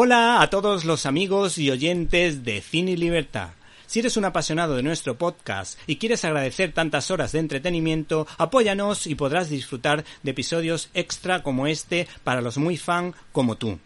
Hola 0.00 0.40
a 0.42 0.48
todos 0.48 0.84
los 0.84 1.06
amigos 1.06 1.58
y 1.58 1.72
oyentes 1.72 2.44
de 2.44 2.60
Cine 2.60 2.92
y 2.92 2.96
Libertad. 2.96 3.48
Si 3.88 3.98
eres 3.98 4.16
un 4.16 4.26
apasionado 4.26 4.76
de 4.76 4.84
nuestro 4.84 5.18
podcast 5.18 5.76
y 5.88 5.96
quieres 5.96 6.24
agradecer 6.24 6.72
tantas 6.72 7.10
horas 7.10 7.32
de 7.32 7.40
entretenimiento, 7.40 8.24
apóyanos 8.38 9.08
y 9.08 9.16
podrás 9.16 9.50
disfrutar 9.50 10.04
de 10.22 10.30
episodios 10.30 10.88
extra 10.94 11.42
como 11.42 11.66
este 11.66 12.06
para 12.22 12.40
los 12.42 12.58
muy 12.58 12.76
fan 12.76 13.12
como 13.32 13.56
tú. 13.56 13.80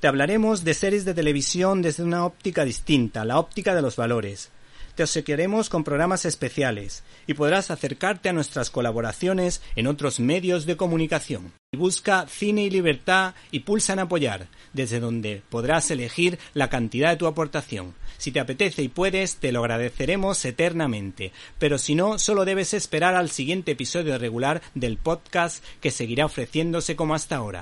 Te 0.00 0.08
hablaremos 0.08 0.64
de 0.64 0.74
series 0.74 1.04
de 1.04 1.14
televisión 1.14 1.80
desde 1.80 2.02
una 2.02 2.26
óptica 2.26 2.64
distinta, 2.64 3.24
la 3.24 3.38
óptica 3.38 3.72
de 3.72 3.82
los 3.82 3.94
valores 3.94 4.50
te 4.96 5.04
obsequiaremos 5.04 5.70
con 5.70 5.84
programas 5.84 6.26
especiales 6.26 7.02
y 7.26 7.32
podrás 7.32 7.70
acercarte 7.70 8.28
a 8.28 8.34
nuestras 8.34 8.68
colaboraciones 8.68 9.62
en 9.74 9.86
otros 9.86 10.20
medios 10.20 10.66
de 10.66 10.76
comunicación. 10.76 11.52
Busca 11.74 12.26
Cine 12.28 12.64
y 12.64 12.70
Libertad 12.70 13.32
y 13.50 13.60
pulsa 13.60 13.94
en 13.94 14.00
apoyar, 14.00 14.46
desde 14.74 15.00
donde 15.00 15.40
podrás 15.48 15.90
elegir 15.90 16.38
la 16.52 16.68
cantidad 16.68 17.08
de 17.08 17.16
tu 17.16 17.26
aportación. 17.26 17.94
Si 18.18 18.30
te 18.30 18.40
apetece 18.40 18.82
y 18.82 18.88
puedes, 18.88 19.36
te 19.36 19.52
lo 19.52 19.60
agradeceremos 19.60 20.44
eternamente, 20.44 21.32
pero 21.58 21.78
si 21.78 21.94
no, 21.94 22.18
solo 22.18 22.44
debes 22.44 22.74
esperar 22.74 23.14
al 23.14 23.30
siguiente 23.30 23.72
episodio 23.72 24.18
regular 24.18 24.60
del 24.74 24.98
podcast 24.98 25.64
que 25.80 25.90
seguirá 25.90 26.26
ofreciéndose 26.26 26.94
como 26.94 27.14
hasta 27.14 27.36
ahora. 27.36 27.60